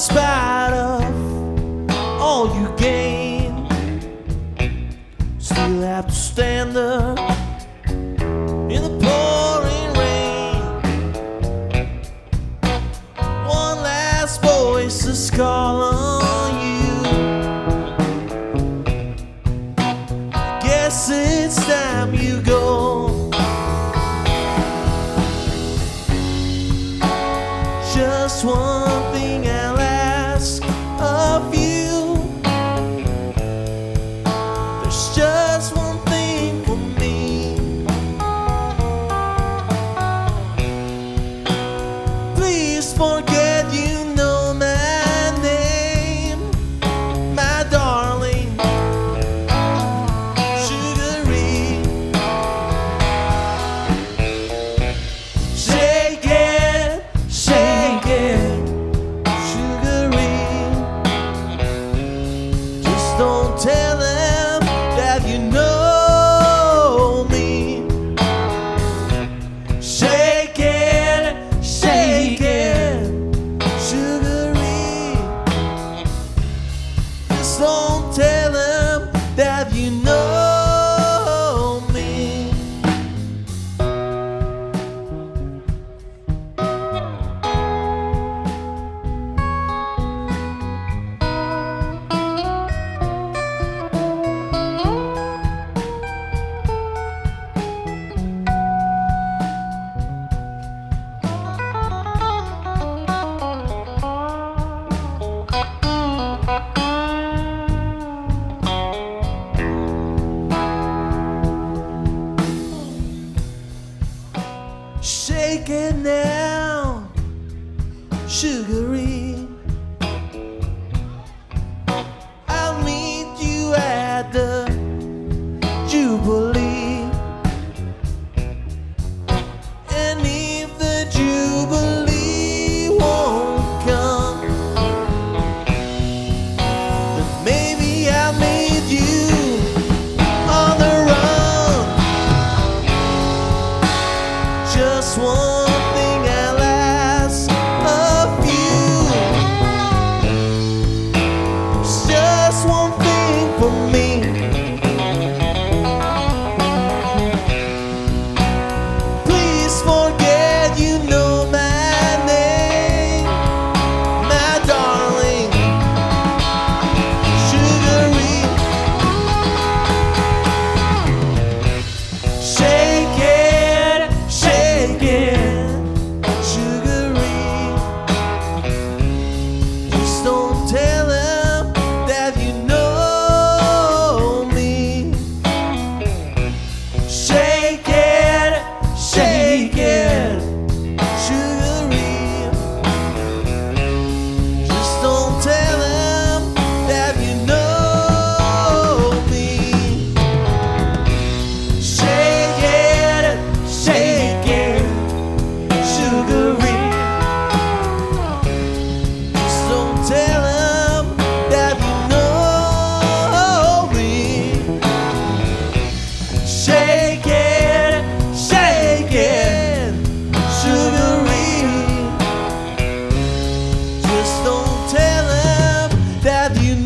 spite 0.00 0.72
of 0.72 1.02
all 2.18 2.46
you 2.58 2.74
gain, 2.78 3.68
still 5.38 5.82
have 5.82 6.06
to 6.06 6.12
stand 6.12 6.74
up 6.74 7.18
in 8.70 8.82
the 8.82 8.96
pouring 9.02 9.92
rain. 10.00 10.62
One 13.46 13.82
last 13.82 14.40
voice 14.40 15.04
is 15.04 15.30
calling 15.30 16.56
you. 16.64 17.02
Guess 20.62 21.10
it's 21.10 21.56
time 21.66 22.14
you 22.14 22.40
go. 22.40 23.30
Just 27.92 28.46
one 28.46 29.12
thing. 29.12 29.29
Shake 115.02 115.70
it 115.70 115.96
now, 115.96 117.08
sugary. 118.28 119.29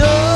No. 0.00 0.29